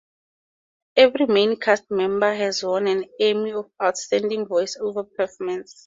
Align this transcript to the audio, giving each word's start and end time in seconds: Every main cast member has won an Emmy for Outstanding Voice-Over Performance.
Every 0.95 1.27
main 1.27 1.57
cast 1.57 1.91
member 1.91 2.33
has 2.33 2.63
won 2.63 2.87
an 2.87 3.05
Emmy 3.19 3.51
for 3.51 3.69
Outstanding 3.83 4.47
Voice-Over 4.47 5.03
Performance. 5.03 5.79